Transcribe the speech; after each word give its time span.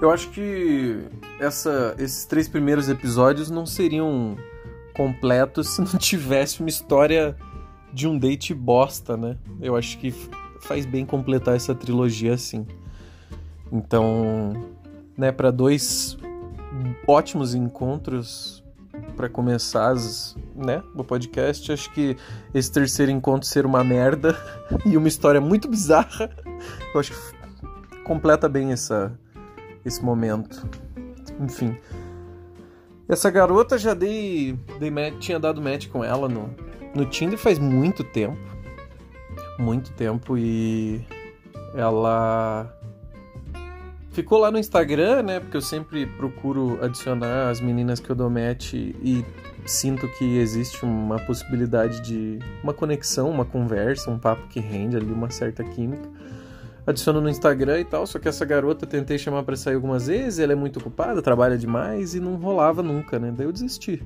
Eu 0.00 0.10
acho 0.12 0.30
que 0.30 1.04
essa, 1.40 1.94
esses 1.98 2.24
três 2.24 2.48
primeiros 2.48 2.88
episódios 2.88 3.50
não 3.50 3.66
seriam 3.66 4.36
completos 4.94 5.70
se 5.70 5.80
não 5.80 5.86
tivesse 5.98 6.60
uma 6.60 6.68
história 6.68 7.36
de 7.92 8.06
um 8.06 8.16
date 8.16 8.54
bosta, 8.54 9.16
né? 9.16 9.36
Eu 9.60 9.74
acho 9.74 9.98
que 9.98 10.14
faz 10.60 10.86
bem 10.86 11.04
completar 11.04 11.56
essa 11.56 11.74
trilogia 11.74 12.34
assim. 12.34 12.66
Então, 13.72 14.52
né, 15.16 15.32
para 15.32 15.50
dois 15.50 16.16
ótimos 17.06 17.54
encontros 17.54 18.62
para 19.16 19.28
começar 19.28 19.90
as, 19.90 20.36
né, 20.54 20.82
o 20.94 21.02
podcast, 21.02 21.72
acho 21.72 21.92
que 21.92 22.16
esse 22.54 22.70
terceiro 22.70 23.10
encontro 23.10 23.48
ser 23.48 23.66
uma 23.66 23.82
merda 23.82 24.36
e 24.86 24.96
uma 24.96 25.08
história 25.08 25.40
muito 25.40 25.68
bizarra, 25.68 26.30
eu 26.94 27.00
acho 27.00 27.12
que 27.12 28.02
completa 28.04 28.48
bem 28.48 28.72
essa 28.72 29.12
esse 29.88 30.04
momento. 30.04 30.68
Enfim. 31.40 31.76
Essa 33.08 33.30
garota 33.30 33.78
já 33.78 33.94
dei, 33.94 34.58
dei 34.78 34.92
tinha 35.18 35.38
dado 35.38 35.62
match 35.62 35.88
com 35.88 36.04
ela 36.04 36.28
no, 36.28 36.50
no 36.94 37.06
Tinder 37.06 37.38
faz 37.38 37.58
muito 37.58 38.04
tempo. 38.04 38.38
Muito 39.58 39.90
tempo 39.92 40.36
e 40.36 41.04
ela 41.74 42.72
ficou 44.12 44.38
lá 44.38 44.50
no 44.50 44.58
Instagram, 44.58 45.22
né? 45.22 45.40
Porque 45.40 45.56
eu 45.56 45.62
sempre 45.62 46.06
procuro 46.06 46.78
adicionar 46.82 47.48
as 47.48 47.60
meninas 47.60 47.98
que 47.98 48.10
eu 48.10 48.14
dou 48.14 48.28
match 48.28 48.74
e 48.74 49.24
sinto 49.64 50.06
que 50.08 50.38
existe 50.38 50.84
uma 50.84 51.18
possibilidade 51.18 52.00
de 52.02 52.38
uma 52.62 52.74
conexão, 52.74 53.30
uma 53.30 53.44
conversa, 53.44 54.10
um 54.10 54.18
papo 54.18 54.46
que 54.48 54.60
rende 54.60 54.96
ali 54.96 55.12
uma 55.12 55.30
certa 55.30 55.64
química 55.64 56.08
adiciono 56.88 57.20
no 57.20 57.28
Instagram 57.28 57.80
e 57.80 57.84
tal, 57.84 58.06
só 58.06 58.18
que 58.18 58.28
essa 58.28 58.46
garota 58.46 58.86
tentei 58.86 59.18
chamar 59.18 59.42
para 59.42 59.54
sair 59.56 59.74
algumas 59.74 60.06
vezes, 60.06 60.38
ela 60.38 60.52
é 60.52 60.56
muito 60.56 60.78
ocupada, 60.78 61.20
trabalha 61.20 61.58
demais 61.58 62.14
e 62.14 62.20
não 62.20 62.36
rolava 62.36 62.82
nunca, 62.82 63.18
né? 63.18 63.30
Daí 63.36 63.46
eu 63.46 63.52
desisti. 63.52 64.02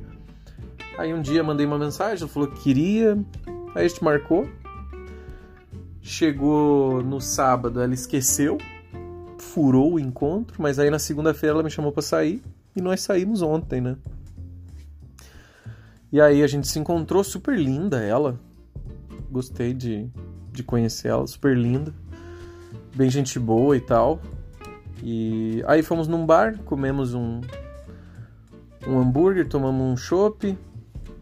Aí 0.98 1.14
um 1.14 1.22
dia 1.22 1.44
mandei 1.44 1.64
uma 1.64 1.78
mensagem, 1.78 2.24
ela 2.24 2.28
falou 2.28 2.48
que 2.48 2.60
queria, 2.60 3.16
aí 3.76 3.84
a 3.84 3.88
gente 3.88 4.02
marcou. 4.02 4.48
Chegou 6.00 7.00
no 7.04 7.20
sábado, 7.20 7.80
ela 7.80 7.94
esqueceu, 7.94 8.58
furou 9.38 9.94
o 9.94 10.00
encontro, 10.00 10.60
mas 10.60 10.80
aí 10.80 10.90
na 10.90 10.98
segunda-feira 10.98 11.54
ela 11.54 11.62
me 11.62 11.70
chamou 11.70 11.92
para 11.92 12.02
sair 12.02 12.42
e 12.74 12.82
nós 12.82 13.00
saímos 13.00 13.42
ontem, 13.42 13.80
né? 13.80 13.96
E 16.10 16.20
aí 16.20 16.42
a 16.42 16.46
gente 16.48 16.66
se 16.66 16.80
encontrou, 16.80 17.22
super 17.22 17.56
linda 17.56 18.02
ela. 18.02 18.40
Gostei 19.30 19.72
de, 19.72 20.10
de 20.50 20.64
conhecer 20.64 21.08
ela, 21.08 21.24
super 21.28 21.56
linda 21.56 21.94
bem 22.94 23.10
gente 23.10 23.38
boa 23.38 23.76
e 23.76 23.80
tal. 23.80 24.20
E 25.02 25.62
aí 25.66 25.82
fomos 25.82 26.06
num 26.06 26.24
bar, 26.24 26.58
comemos 26.64 27.14
um, 27.14 27.40
um 28.86 28.98
hambúrguer, 28.98 29.48
tomamos 29.48 29.82
um 29.82 29.96
chopp. 29.96 30.56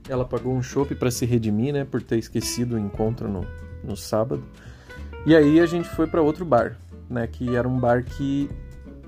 Ela 0.08 0.24
pagou 0.24 0.52
um 0.54 0.62
chopp 0.62 0.94
para 0.94 1.10
se 1.10 1.24
redimir, 1.24 1.72
né, 1.72 1.84
por 1.84 2.02
ter 2.02 2.18
esquecido 2.18 2.76
o 2.76 2.78
encontro 2.78 3.28
no, 3.28 3.46
no 3.82 3.96
sábado. 3.96 4.44
E 5.24 5.34
aí 5.34 5.60
a 5.60 5.66
gente 5.66 5.88
foi 5.88 6.06
para 6.06 6.20
outro 6.20 6.44
bar, 6.44 6.76
né, 7.08 7.26
que 7.26 7.54
era 7.54 7.68
um 7.68 7.78
bar 7.78 8.04
que 8.04 8.50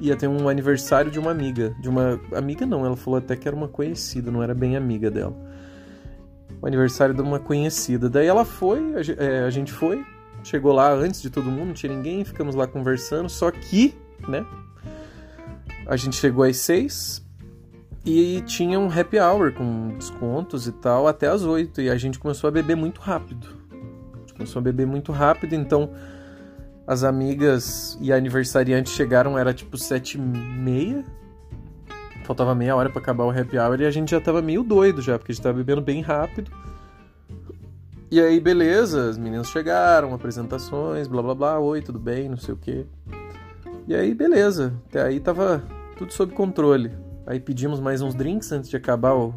ia 0.00 0.16
ter 0.16 0.26
um 0.26 0.48
aniversário 0.48 1.10
de 1.10 1.18
uma 1.18 1.30
amiga, 1.30 1.74
de 1.80 1.88
uma 1.88 2.20
amiga 2.34 2.66
não, 2.66 2.84
ela 2.84 2.96
falou 2.96 3.18
até 3.18 3.36
que 3.36 3.46
era 3.46 3.56
uma 3.56 3.68
conhecida, 3.68 4.30
não 4.30 4.42
era 4.42 4.54
bem 4.54 4.76
amiga 4.76 5.10
dela. 5.10 5.34
O 6.60 6.66
aniversário 6.66 7.14
de 7.14 7.20
uma 7.20 7.38
conhecida. 7.38 8.08
Daí 8.08 8.26
ela 8.26 8.44
foi, 8.44 8.94
a, 8.94 9.22
é, 9.22 9.44
a 9.44 9.50
gente 9.50 9.72
foi, 9.72 10.04
chegou 10.42 10.72
lá 10.72 10.92
antes 10.92 11.22
de 11.22 11.30
todo 11.30 11.50
mundo, 11.50 11.68
não 11.68 11.74
tinha 11.74 11.94
ninguém, 11.94 12.24
ficamos 12.24 12.54
lá 12.54 12.66
conversando, 12.66 13.28
só 13.28 13.50
que, 13.50 13.94
né? 14.26 14.44
A 15.86 15.96
gente 15.96 16.16
chegou 16.16 16.44
às 16.44 16.56
seis 16.56 17.24
e 18.04 18.42
tinha 18.42 18.78
um 18.78 18.86
happy 18.86 19.18
hour 19.18 19.52
com 19.52 19.96
descontos 19.96 20.66
e 20.66 20.72
tal 20.72 21.06
até 21.06 21.28
às 21.28 21.42
oito 21.42 21.80
e 21.80 21.88
a 21.88 21.96
gente 21.96 22.18
começou 22.18 22.48
a 22.48 22.50
beber 22.50 22.76
muito 22.76 23.00
rápido. 23.00 23.46
A 24.14 24.18
gente 24.20 24.34
começou 24.34 24.60
a 24.60 24.62
beber 24.62 24.86
muito 24.86 25.12
rápido, 25.12 25.54
então 25.54 25.90
as 26.86 27.04
amigas 27.04 27.96
e 28.00 28.12
a 28.12 28.16
aniversariante 28.16 28.90
chegaram, 28.90 29.38
era 29.38 29.54
tipo 29.54 29.76
sete 29.78 30.18
e 30.18 30.20
meia. 30.20 31.04
Faltava 32.24 32.54
meia 32.54 32.76
hora 32.76 32.88
para 32.88 33.00
acabar 33.00 33.24
o 33.24 33.30
happy 33.30 33.58
hour 33.58 33.80
e 33.80 33.86
a 33.86 33.90
gente 33.90 34.10
já 34.10 34.20
tava 34.20 34.40
meio 34.40 34.62
doido 34.62 35.02
já, 35.02 35.18
porque 35.18 35.32
a 35.32 35.34
gente 35.34 35.42
tava 35.42 35.58
bebendo 35.58 35.80
bem 35.80 36.00
rápido. 36.02 36.50
E 38.12 38.20
aí, 38.20 38.38
beleza, 38.38 39.08
as 39.08 39.16
meninas 39.16 39.48
chegaram, 39.48 40.12
apresentações, 40.12 41.08
blá 41.08 41.22
blá 41.22 41.34
blá, 41.34 41.58
oi, 41.58 41.80
tudo 41.80 41.98
bem, 41.98 42.28
não 42.28 42.36
sei 42.36 42.52
o 42.52 42.58
quê. 42.58 42.84
E 43.88 43.94
aí, 43.94 44.12
beleza, 44.12 44.74
até 44.86 45.00
aí 45.00 45.18
tava 45.18 45.64
tudo 45.96 46.12
sob 46.12 46.34
controle. 46.34 46.92
Aí 47.26 47.40
pedimos 47.40 47.80
mais 47.80 48.02
uns 48.02 48.14
drinks 48.14 48.52
antes 48.52 48.68
de 48.68 48.76
acabar 48.76 49.14
o, 49.14 49.34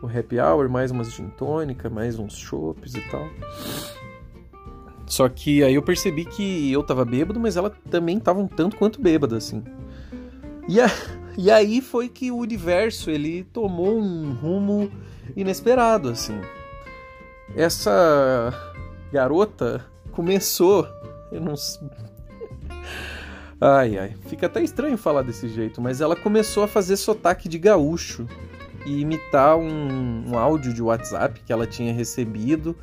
o 0.00 0.06
happy 0.06 0.40
hour, 0.40 0.66
mais 0.66 0.90
umas 0.90 1.12
gin 1.12 1.28
tônica, 1.28 1.90
mais 1.90 2.18
uns 2.18 2.38
chopps 2.38 2.94
e 2.94 3.02
tal. 3.10 3.28
Só 5.06 5.28
que 5.28 5.62
aí 5.62 5.74
eu 5.74 5.82
percebi 5.82 6.24
que 6.24 6.72
eu 6.72 6.82
tava 6.82 7.04
bêbado, 7.04 7.38
mas 7.38 7.54
ela 7.58 7.68
também 7.90 8.18
tava 8.18 8.40
um 8.40 8.48
tanto 8.48 8.78
quanto 8.78 8.98
bêbada, 8.98 9.36
assim. 9.36 9.62
E, 10.66 10.80
a, 10.80 10.86
e 11.36 11.50
aí 11.50 11.82
foi 11.82 12.08
que 12.08 12.30
o 12.30 12.38
universo, 12.38 13.10
ele 13.10 13.44
tomou 13.52 13.98
um 13.98 14.32
rumo 14.32 14.90
inesperado, 15.36 16.08
assim 16.08 16.40
essa 17.54 18.52
garota 19.12 19.84
começou. 20.12 20.86
Eu 21.30 21.40
não 21.40 21.54
Ai, 23.60 23.98
ai. 23.98 24.14
Fica 24.26 24.46
até 24.46 24.62
estranho 24.62 24.98
falar 24.98 25.22
desse 25.22 25.48
jeito, 25.48 25.80
mas 25.80 26.00
ela 26.00 26.14
começou 26.14 26.64
a 26.64 26.68
fazer 26.68 26.96
sotaque 26.96 27.48
de 27.48 27.58
gaúcho 27.58 28.26
e 28.84 29.00
imitar 29.00 29.56
um, 29.56 30.30
um, 30.30 30.38
áudio 30.38 30.72
de 30.72 30.82
WhatsApp 30.82 31.40
que 31.44 31.52
ela 31.52 31.66
tinha 31.66 31.92
recebido, 31.92 32.76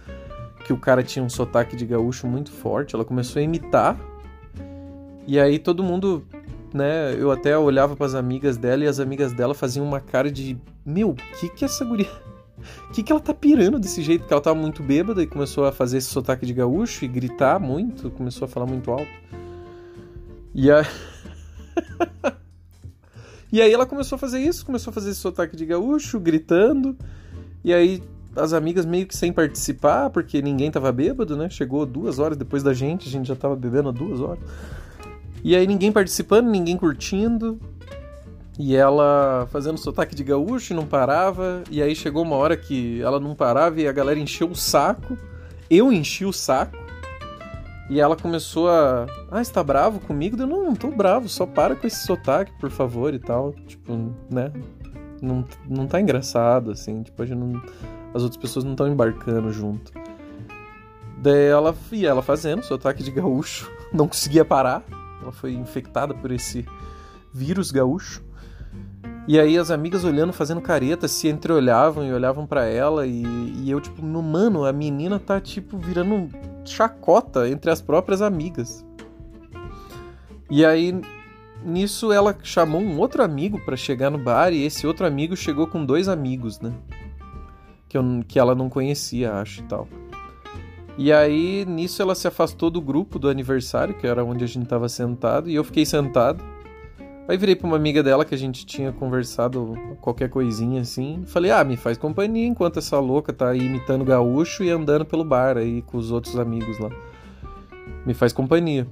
que 0.66 0.74
o 0.74 0.78
cara 0.78 1.04
tinha 1.04 1.24
um 1.24 1.30
sotaque 1.30 1.76
de 1.76 1.86
gaúcho 1.86 2.28
muito 2.28 2.52
forte. 2.52 2.96
Ela 2.96 3.06
começou 3.06 3.40
a 3.40 3.44
imitar. 3.44 3.98
E 5.28 5.40
aí 5.40 5.60
todo 5.60 5.84
mundo, 5.84 6.26
né? 6.74 7.16
Eu 7.18 7.32
até 7.32 7.58
olhava 7.58 7.96
para 7.96 8.08
as 8.08 8.16
amigas 8.16 8.58
dela 8.58 8.84
e 8.84 8.88
as 8.88 9.00
amigas 9.00 9.32
dela 9.32 9.54
faziam 9.54 9.86
uma 9.86 10.00
cara 10.00 10.32
de: 10.32 10.58
Meu, 10.86 11.12
o 11.12 11.16
que 11.16 11.50
que 11.50 11.64
essa 11.64 11.86
guria 11.86 12.10
o 12.90 12.94
que, 12.94 13.04
que 13.04 13.12
ela 13.12 13.22
tá 13.22 13.34
pirando 13.34 13.80
desse 13.80 14.02
jeito? 14.02 14.22
Porque 14.22 14.34
ela 14.34 14.42
tava 14.42 14.60
muito 14.60 14.82
bêbada 14.84 15.22
e 15.22 15.28
começou 15.28 15.66
a 15.66 15.72
fazer 15.72 15.98
esse 15.98 16.08
sotaque 16.08 16.46
de 16.46 16.54
gaúcho 16.54 17.06
e 17.06 17.08
gritar 17.08 17.60
muito, 17.60 18.10
começou 18.12 18.46
a 18.46 18.48
falar 18.48 18.66
muito 18.66 18.92
alto. 18.92 19.08
E 20.54 20.70
a... 20.70 20.86
e 23.52 23.62
aí 23.62 23.72
ela 23.72 23.86
começou 23.86 24.16
a 24.16 24.20
fazer 24.20 24.40
isso, 24.40 24.66
começou 24.66 24.92
a 24.92 24.94
fazer 24.94 25.12
esse 25.12 25.20
sotaque 25.20 25.56
de 25.56 25.66
gaúcho, 25.66 26.20
gritando. 26.20 26.96
E 27.64 27.74
aí 27.74 28.04
as 28.36 28.54
amigas 28.54 28.86
meio 28.86 29.06
que 29.06 29.16
sem 29.16 29.32
participar, 29.32 30.10
porque 30.10 30.42
ninguém 30.42 30.72
tava 30.72 30.92
bêbado, 30.92 31.38
né? 31.38 31.50
Chegou 31.50 31.86
duas 31.86 32.20
horas 32.20 32.38
depois 32.38 32.64
da 32.64 32.74
gente, 32.74 33.08
a 33.08 33.12
gente 33.12 33.28
já 33.28 33.36
tava 33.36 33.56
bebendo 33.56 33.90
há 33.90 33.92
duas 33.92 34.20
horas. 34.20 34.44
E 35.44 35.56
aí 35.56 35.68
ninguém 35.68 35.92
participando, 35.92 36.48
ninguém 36.48 36.78
curtindo. 36.78 37.60
E 38.58 38.76
ela 38.76 39.48
fazendo 39.52 39.78
sotaque 39.78 40.14
de 40.14 40.24
gaúcho, 40.24 40.74
não 40.74 40.86
parava. 40.86 41.64
E 41.72 41.82
aí 41.82 41.96
chegou 41.96 42.24
uma 42.24 42.36
hora 42.36 42.56
que 42.56 43.02
ela 43.02 43.20
não 43.20 43.34
parava 43.36 43.82
e 43.82 43.88
a 43.88 43.92
galera 43.92 44.20
encheu 44.20 44.50
o 44.50 44.56
saco. 44.56 45.18
Eu 45.70 45.92
enchi 45.92 46.26
o 46.26 46.34
saco. 46.34 46.78
E 47.90 48.00
ela 48.00 48.16
começou 48.16 48.70
a. 48.70 49.06
Ah, 49.30 49.42
está 49.42 49.64
bravo 49.64 50.00
comigo? 50.00 50.40
Eu 50.40 50.48
não, 50.48 50.64
não 50.64 50.76
tô 50.76 50.90
bravo, 50.90 51.28
só 51.28 51.46
para 51.46 51.76
com 51.76 51.86
esse 51.86 52.06
sotaque, 52.06 52.52
por 52.60 52.70
favor, 52.70 53.14
e 53.14 53.20
tal. 53.20 53.54
Tipo, 53.68 53.94
né? 54.32 54.52
Não, 55.22 55.44
não 55.68 55.88
tá 55.88 56.00
engraçado, 56.00 56.72
assim. 56.72 57.04
Tipo, 57.04 57.24
a 57.24 57.26
gente 57.26 57.38
não... 57.38 57.62
as 58.14 58.24
outras 58.24 58.38
pessoas 58.38 58.64
não 58.64 58.72
estão 58.72 58.88
embarcando 58.88 59.52
junto. 59.52 59.92
Daí 61.18 61.46
ela. 61.46 61.76
E 61.92 62.06
ela 62.06 62.22
fazendo 62.22 62.64
sotaque 62.64 63.04
de 63.04 63.12
gaúcho. 63.12 63.72
Não 63.94 64.08
conseguia 64.08 64.44
parar. 64.44 64.84
Ela 65.22 65.32
foi 65.32 65.54
infectada 65.54 66.16
por 66.16 66.32
esse 66.32 66.66
vírus 67.32 67.70
gaúcho. 67.70 68.24
E 69.26 69.40
aí 69.40 69.58
as 69.58 69.72
amigas 69.72 70.04
olhando, 70.04 70.34
fazendo 70.34 70.60
careta, 70.60 71.08
se 71.08 71.30
entreolhavam 71.30 72.06
e 72.06 72.12
olhavam 72.12 72.46
para 72.46 72.66
ela 72.66 73.08
e, 73.08 73.24
e, 73.24 73.72
eu 73.72 73.80
tipo, 73.80 74.06
no 74.06 74.22
mano, 74.22 74.66
a 74.66 74.74
menina 74.74 75.18
tá 75.18 75.40
tipo 75.40 75.78
virando 75.78 76.30
chacota 76.66 77.48
entre 77.48 77.72
as 77.72 77.82
próprias 77.82 78.22
amigas. 78.22 78.86
E 80.52 80.66
aí 80.66 81.00
nisso 81.64 82.12
ela 82.12 82.38
chamou 82.44 82.82
um 82.82 83.00
outro 83.00 83.24
amigo 83.24 83.58
para 83.64 83.78
chegar 83.78 84.10
no 84.10 84.18
bar 84.18 84.52
e 84.52 84.66
esse 84.66 84.86
outro 84.86 85.06
amigo 85.06 85.38
chegou 85.38 85.68
com 85.68 85.86
dois 85.86 86.10
amigos, 86.10 86.60
né? 86.60 86.74
Que, 87.88 87.98
eu, 87.98 88.04
que 88.28 88.38
ela 88.38 88.54
não 88.54 88.70
conhecia, 88.70 89.36
acho 89.36 89.62
e 89.62 89.64
tal. 89.64 89.88
E 90.98 91.14
aí 91.14 91.64
nisso 91.66 92.02
ela 92.02 92.14
se 92.14 92.28
afastou 92.28 92.70
do 92.70 92.82
grupo 92.82 93.18
do 93.18 93.30
aniversário, 93.30 93.94
que 93.94 94.06
era 94.06 94.24
onde 94.24 94.44
a 94.44 94.48
gente 94.48 94.68
tava 94.68 94.90
sentado, 94.90 95.50
e 95.50 95.56
eu 95.56 95.64
fiquei 95.64 95.86
sentado. 95.86 96.44
Aí 97.28 97.38
virei 97.38 97.56
pra 97.56 97.68
uma 97.68 97.78
amiga 97.78 98.04
dela 98.04 98.26
que 98.26 98.36
a 98.36 98.38
gente 98.38 98.66
tinha 98.66 98.92
conversado 98.92 99.78
qualquer 100.02 100.30
coisinha 100.30 100.82
assim. 100.82 101.24
Falei, 101.26 101.52
ah, 101.52 101.64
me 101.64 101.78
faz 101.78 101.98
companhia 101.98 102.46
enquanto 102.46 102.80
essa 102.80 103.00
louca 103.00 103.32
tá 103.32 103.50
aí 103.50 103.62
imitando 103.62 104.04
gaúcho 104.04 104.64
e 104.64 104.70
andando 104.70 105.06
pelo 105.06 105.24
bar 105.24 105.58
aí 105.58 105.82
com 105.84 105.98
os 105.98 106.12
outros 106.12 106.38
amigos 106.38 106.78
lá. 106.80 106.90
Me 108.06 108.14
faz 108.14 108.34
companhia. 108.34 108.86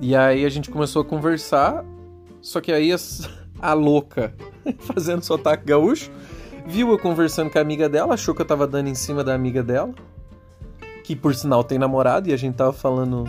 E 0.00 0.16
aí 0.16 0.44
a 0.44 0.48
gente 0.48 0.70
começou 0.70 1.02
a 1.02 1.04
conversar. 1.04 1.84
Só 2.40 2.60
que 2.60 2.72
aí 2.72 2.92
a, 2.92 2.96
a 3.60 3.72
louca, 3.74 4.34
fazendo 4.80 5.22
sotaque 5.22 5.64
gaúcho, 5.64 6.10
viu 6.66 6.90
eu 6.90 6.98
conversando 6.98 7.48
com 7.48 7.58
a 7.58 7.62
amiga 7.62 7.88
dela, 7.88 8.14
achou 8.14 8.34
que 8.34 8.42
eu 8.42 8.46
tava 8.46 8.66
dando 8.66 8.88
em 8.88 8.94
cima 8.94 9.22
da 9.22 9.34
amiga 9.34 9.62
dela, 9.62 9.94
que 11.04 11.14
por 11.14 11.34
sinal 11.34 11.62
tem 11.62 11.78
namorado, 11.78 12.28
e 12.28 12.32
a 12.32 12.36
gente 12.36 12.56
tava 12.56 12.72
falando 12.72 13.24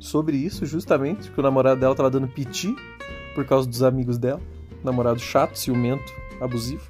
sobre 0.00 0.36
isso 0.36 0.64
justamente, 0.64 1.30
que 1.30 1.38
o 1.38 1.42
namorado 1.42 1.78
dela 1.80 1.94
tava 1.94 2.10
dando 2.10 2.26
piti 2.26 2.74
por 3.40 3.46
causa 3.46 3.66
dos 3.66 3.82
amigos 3.82 4.18
dela, 4.18 4.40
namorado 4.84 5.18
chato, 5.18 5.58
ciumento, 5.58 6.12
abusivo. 6.40 6.86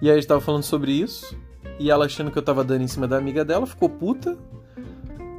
E 0.00 0.08
aí 0.08 0.12
a 0.12 0.14
gente 0.14 0.26
tava 0.26 0.40
falando 0.40 0.62
sobre 0.62 0.92
isso, 0.92 1.36
e 1.78 1.90
ela 1.90 2.06
achando 2.06 2.30
que 2.30 2.38
eu 2.38 2.42
tava 2.42 2.64
dando 2.64 2.82
em 2.82 2.88
cima 2.88 3.06
da 3.06 3.18
amiga 3.18 3.44
dela, 3.44 3.66
ficou 3.66 3.88
puta, 3.90 4.36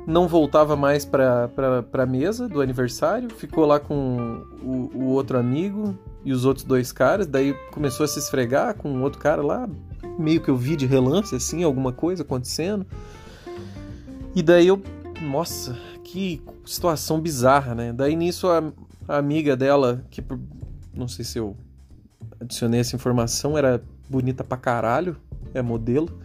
não 0.06 0.28
voltava 0.28 0.76
mais 0.76 1.04
pra, 1.04 1.48
pra, 1.48 1.82
pra 1.82 2.06
mesa 2.06 2.48
do 2.48 2.62
aniversário, 2.62 3.28
ficou 3.32 3.66
lá 3.66 3.80
com 3.80 4.44
o, 4.62 4.92
o 4.94 5.06
outro 5.06 5.40
amigo 5.40 5.98
e 6.24 6.32
os 6.32 6.46
outros 6.46 6.64
dois 6.64 6.92
caras, 6.92 7.26
daí 7.26 7.54
começou 7.72 8.04
a 8.04 8.08
se 8.08 8.20
esfregar 8.20 8.76
com 8.76 8.90
um 8.90 9.02
outro 9.02 9.20
cara 9.20 9.42
lá, 9.42 9.68
meio 10.20 10.42
que 10.42 10.50
eu 10.50 10.56
vi 10.56 10.76
de 10.76 10.86
relance, 10.86 11.36
assim, 11.36 11.64
alguma 11.64 11.92
coisa 11.92 12.22
acontecendo. 12.22 12.86
E 14.36 14.44
daí 14.44 14.68
eu, 14.68 14.80
nossa, 15.22 15.76
que 16.04 16.40
situação 16.64 17.20
bizarra, 17.20 17.74
né? 17.74 17.92
Daí 17.92 18.16
nisso 18.16 18.48
a, 18.48 18.72
a 19.08 19.18
amiga 19.18 19.56
dela, 19.56 20.06
que 20.10 20.24
não 20.94 21.08
sei 21.08 21.26
se 21.26 21.38
eu 21.38 21.56
adicionei 22.40 22.80
essa 22.80 22.96
informação, 22.96 23.58
era 23.58 23.84
bonita 24.10 24.44
pra 24.44 24.58
caralho, 24.58 25.18
é 25.54 25.62
modelo. 25.62 26.22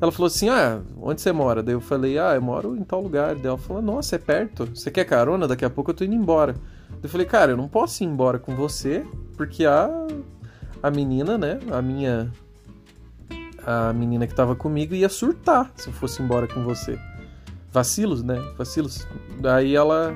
Ela 0.00 0.10
falou 0.12 0.26
assim: 0.26 0.48
Ah, 0.48 0.80
onde 1.00 1.20
você 1.20 1.32
mora? 1.32 1.62
Daí 1.62 1.74
eu 1.74 1.80
falei: 1.80 2.18
Ah, 2.18 2.34
eu 2.34 2.42
moro 2.42 2.76
em 2.76 2.82
tal 2.82 3.00
lugar. 3.00 3.34
Daí 3.34 3.46
ela 3.46 3.58
falou: 3.58 3.82
Nossa, 3.82 4.16
é 4.16 4.18
perto. 4.18 4.66
Você 4.66 4.90
quer 4.90 5.04
carona? 5.04 5.46
Daqui 5.46 5.64
a 5.64 5.70
pouco 5.70 5.90
eu 5.90 5.94
tô 5.94 6.04
indo 6.04 6.14
embora. 6.14 6.54
Daí 6.90 7.00
eu 7.04 7.08
falei: 7.08 7.26
Cara, 7.26 7.52
eu 7.52 7.56
não 7.56 7.68
posso 7.68 8.02
ir 8.02 8.06
embora 8.06 8.38
com 8.38 8.54
você, 8.54 9.04
porque 9.36 9.64
a, 9.64 9.88
a 10.82 10.90
menina, 10.90 11.38
né? 11.38 11.58
A 11.70 11.80
minha. 11.80 12.30
A 13.66 13.94
menina 13.94 14.26
que 14.26 14.34
tava 14.34 14.54
comigo 14.54 14.94
ia 14.94 15.08
surtar 15.08 15.72
se 15.74 15.88
eu 15.88 15.92
fosse 15.94 16.22
embora 16.22 16.46
com 16.46 16.62
você. 16.64 16.98
Vacilos, 17.72 18.22
né? 18.22 18.36
Vacilos. 18.58 19.06
Daí 19.40 19.74
ela. 19.74 20.14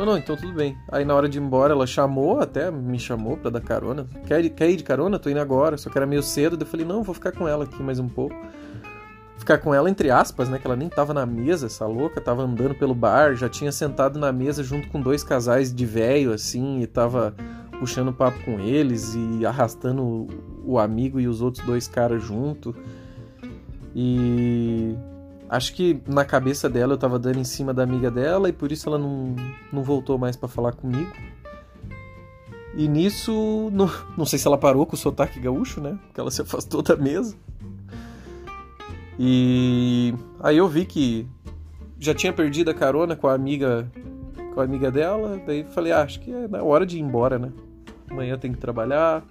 Não, 0.00 0.06
não, 0.06 0.16
então 0.16 0.34
tudo 0.34 0.54
bem. 0.54 0.78
Aí 0.90 1.04
na 1.04 1.14
hora 1.14 1.28
de 1.28 1.36
ir 1.36 1.42
embora, 1.42 1.74
ela 1.74 1.86
chamou, 1.86 2.40
até 2.40 2.70
me 2.70 2.98
chamou 2.98 3.36
pra 3.36 3.50
dar 3.50 3.60
carona. 3.60 4.06
Quer, 4.26 4.48
quer 4.48 4.70
ir 4.70 4.76
de 4.76 4.82
carona? 4.82 5.18
Tô 5.18 5.28
indo 5.28 5.40
agora, 5.40 5.76
só 5.76 5.90
que 5.90 5.98
era 5.98 6.06
meio 6.06 6.22
cedo. 6.22 6.56
Daí 6.56 6.66
eu 6.66 6.70
falei, 6.70 6.86
não, 6.86 7.02
vou 7.02 7.14
ficar 7.14 7.32
com 7.32 7.46
ela 7.46 7.64
aqui 7.64 7.82
mais 7.82 7.98
um 7.98 8.08
pouco 8.08 8.34
ficar 9.38 9.56
com 9.56 9.74
ela 9.74 9.88
entre 9.88 10.10
aspas, 10.10 10.48
né? 10.48 10.58
Que 10.58 10.66
ela 10.66 10.76
nem 10.76 10.88
tava 10.88 11.14
na 11.14 11.24
mesa, 11.24 11.66
essa 11.66 11.86
louca, 11.86 12.20
tava 12.20 12.42
andando 12.42 12.74
pelo 12.74 12.94
bar, 12.94 13.34
já 13.34 13.48
tinha 13.48 13.72
sentado 13.72 14.18
na 14.18 14.30
mesa 14.30 14.62
junto 14.62 14.88
com 14.88 15.00
dois 15.00 15.24
casais 15.24 15.74
de 15.74 15.86
velho, 15.86 16.32
assim, 16.32 16.80
e 16.80 16.86
tava 16.86 17.34
puxando 17.78 18.12
papo 18.12 18.38
com 18.44 18.60
eles 18.60 19.14
e 19.14 19.46
arrastando 19.46 20.28
o 20.62 20.78
amigo 20.78 21.18
e 21.18 21.26
os 21.26 21.40
outros 21.40 21.64
dois 21.64 21.88
caras 21.88 22.22
junto. 22.22 22.76
E 23.94 24.94
acho 25.50 25.74
que 25.74 26.00
na 26.06 26.24
cabeça 26.24 26.70
dela 26.70 26.92
eu 26.94 26.98
tava 26.98 27.18
dando 27.18 27.38
em 27.38 27.44
cima 27.44 27.74
da 27.74 27.82
amiga 27.82 28.08
dela 28.10 28.48
e 28.48 28.52
por 28.52 28.70
isso 28.70 28.88
ela 28.88 28.98
não, 28.98 29.34
não 29.72 29.82
voltou 29.82 30.16
mais 30.16 30.36
para 30.36 30.48
falar 30.48 30.72
comigo. 30.72 31.12
E 32.76 32.86
nisso, 32.86 33.68
não, 33.72 33.90
não 34.16 34.24
sei 34.24 34.38
se 34.38 34.46
ela 34.46 34.56
parou 34.56 34.86
com 34.86 34.94
o 34.94 34.98
sotaque 34.98 35.40
gaúcho, 35.40 35.80
né? 35.80 35.98
Porque 36.06 36.20
ela 36.20 36.30
se 36.30 36.40
afastou 36.40 36.80
da 36.80 36.96
mesa. 36.96 37.34
E 39.18 40.14
aí 40.40 40.56
eu 40.56 40.68
vi 40.68 40.86
que 40.86 41.26
já 41.98 42.14
tinha 42.14 42.32
perdido 42.32 42.70
a 42.70 42.74
carona 42.74 43.16
com 43.16 43.26
a 43.26 43.34
amiga 43.34 43.90
com 44.54 44.60
a 44.60 44.64
amiga 44.64 44.90
dela, 44.90 45.40
daí 45.46 45.64
falei, 45.64 45.92
ah, 45.92 46.02
acho 46.02 46.20
que 46.20 46.32
é 46.32 46.48
na 46.48 46.62
hora 46.62 46.84
de 46.84 46.96
ir 46.96 47.00
embora, 47.00 47.38
né? 47.38 47.52
Amanhã 48.08 48.36
tem 48.36 48.52
que 48.52 48.58
trabalhar, 48.58 49.22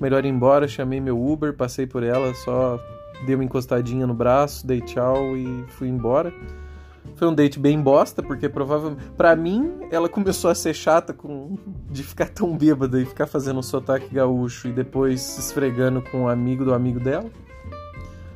melhor 0.00 0.24
ir 0.24 0.28
embora, 0.28 0.68
chamei 0.68 1.00
meu 1.00 1.20
Uber, 1.20 1.56
passei 1.56 1.86
por 1.86 2.02
ela, 2.02 2.32
só 2.34 2.78
dei 3.24 3.34
uma 3.34 3.44
encostadinha 3.44 4.06
no 4.06 4.14
braço, 4.14 4.66
dei 4.66 4.80
tchau 4.80 5.36
e 5.36 5.64
fui 5.68 5.88
embora. 5.88 6.32
Foi 7.16 7.28
um 7.28 7.34
date 7.34 7.58
bem 7.58 7.80
bosta, 7.80 8.22
porque 8.22 8.48
provavelmente. 8.48 9.02
para 9.16 9.34
mim, 9.36 9.72
ela 9.90 10.08
começou 10.10 10.50
a 10.50 10.54
ser 10.54 10.74
chata 10.74 11.12
com 11.12 11.58
de 11.90 12.02
ficar 12.02 12.28
tão 12.28 12.56
bêbada 12.56 13.00
e 13.00 13.04
ficar 13.04 13.26
fazendo 13.26 13.58
um 13.58 13.62
sotaque 13.62 14.14
gaúcho 14.14 14.68
e 14.68 14.72
depois 14.72 15.20
se 15.20 15.40
esfregando 15.40 16.02
com 16.02 16.18
o 16.18 16.20
um 16.22 16.28
amigo 16.28 16.64
do 16.64 16.72
amigo 16.72 17.00
dela. 17.00 17.30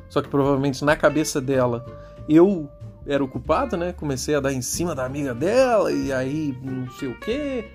Só 0.09 0.23
que 0.23 0.29
provavelmente 0.29 0.85
na 0.85 0.97
cabeça 0.97 1.41
dela 1.41 1.85
eu 2.29 2.69
era 3.07 3.23
o 3.23 3.29
culpado, 3.29 3.77
né? 3.77 3.93
Comecei 3.93 4.35
a 4.35 4.41
dar 4.41 4.53
em 4.53 4.63
cima 4.63 4.95
da 4.95 5.05
amiga 5.05 5.35
dela 5.35 5.93
e 5.93 6.13
aí 6.13 6.57
não 6.63 6.91
sei 6.93 7.09
o 7.09 7.19
quê. 7.21 7.71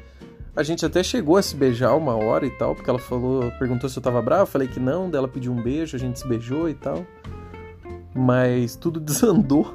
A 0.60 0.64
gente 0.64 0.86
até 0.86 1.02
chegou 1.02 1.38
a 1.38 1.42
se 1.42 1.56
beijar 1.56 1.96
uma 1.96 2.14
hora 2.14 2.46
e 2.46 2.50
tal, 2.50 2.76
porque 2.76 2.90
ela 2.90 3.00
falou, 3.00 3.50
perguntou 3.52 3.90
se 3.90 3.98
eu 3.98 4.04
tava 4.04 4.22
bravo, 4.22 4.46
falei 4.46 4.68
que 4.68 4.78
não, 4.78 5.10
dela 5.10 5.26
pediu 5.26 5.54
um 5.54 5.62
beijo, 5.62 5.96
a 5.96 6.00
gente 6.00 6.20
se 6.20 6.28
beijou 6.28 6.68
e 6.68 6.74
tal. 6.74 7.06
Mas 8.14 8.76
tudo 8.76 9.00
desandou 9.00 9.74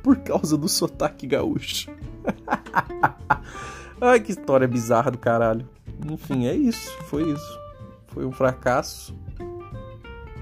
por 0.00 0.16
causa 0.18 0.56
do 0.56 0.68
sotaque 0.68 1.26
gaúcho. 1.26 1.90
Ai, 4.00 4.20
que 4.20 4.30
história 4.30 4.68
bizarra 4.68 5.10
do 5.10 5.18
caralho. 5.18 5.68
Enfim, 6.08 6.46
é 6.46 6.54
isso, 6.54 6.96
foi 7.06 7.28
isso. 7.28 7.60
Foi 8.06 8.24
um 8.24 8.30
fracasso. 8.30 9.12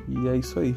E 0.07 0.29
é 0.29 0.37
isso 0.37 0.61
aí. 0.61 0.77